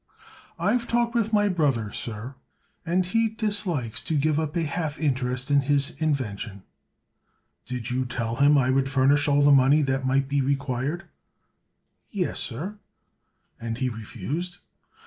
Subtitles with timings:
[0.57, 2.33] "I've talked with my brother, sir,
[2.87, 6.63] and he dislikes to give up a half interest in his invention."
[7.67, 11.03] "Did you tell him I would furnish all the money that might be required?"
[12.09, 12.79] "Yes, sir."
[13.59, 14.57] "And he refused?"